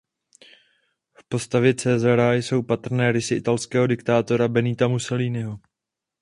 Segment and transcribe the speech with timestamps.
[1.19, 5.59] V postavě Caesara jsou patrné rysy italského diktátora Benita Mussoliniho.